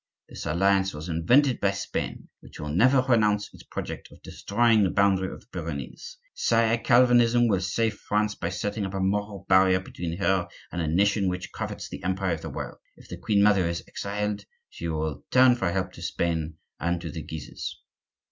This 0.27 0.47
alliance 0.47 0.95
was 0.95 1.09
invented 1.09 1.59
by 1.59 1.69
Spain, 1.73 2.27
which 2.39 2.59
will 2.59 2.69
never 2.73 3.03
renounce 3.07 3.53
its 3.53 3.61
project 3.61 4.11
of 4.11 4.19
destroying 4.23 4.81
the 4.81 4.89
boundary 4.89 5.31
of 5.31 5.41
the 5.41 5.47
Pyrenees. 5.51 6.17
Sire, 6.33 6.79
Calvinism 6.79 7.47
will 7.47 7.61
save 7.61 7.93
France 7.99 8.33
by 8.33 8.49
setting 8.49 8.83
up 8.83 8.95
a 8.95 8.99
moral 8.99 9.45
barrier 9.47 9.79
between 9.79 10.17
her 10.17 10.47
and 10.71 10.81
a 10.81 10.87
nation 10.87 11.29
which 11.29 11.51
covets 11.51 11.87
the 11.87 12.03
empire 12.03 12.33
of 12.33 12.41
the 12.41 12.49
world. 12.49 12.79
If 12.97 13.09
the 13.09 13.17
queen 13.17 13.43
mother 13.43 13.67
is 13.69 13.83
exiled, 13.87 14.45
she 14.71 14.87
will 14.87 15.23
turn 15.29 15.53
for 15.55 15.71
help 15.71 15.91
to 15.91 16.01
Spain 16.01 16.55
and 16.79 16.99
to 17.01 17.11
the 17.11 17.21
Guises." 17.21 17.79